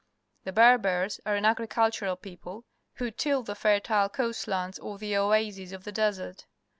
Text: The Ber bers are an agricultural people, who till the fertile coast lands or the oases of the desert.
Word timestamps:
The 0.45 0.51
Ber 0.51 0.79
bers 0.79 1.19
are 1.27 1.35
an 1.35 1.45
agricultural 1.45 2.15
people, 2.15 2.65
who 2.95 3.11
till 3.11 3.43
the 3.43 3.53
fertile 3.53 4.09
coast 4.09 4.47
lands 4.47 4.79
or 4.79 4.97
the 4.97 5.15
oases 5.15 5.73
of 5.73 5.83
the 5.83 5.91
desert. 5.91 6.47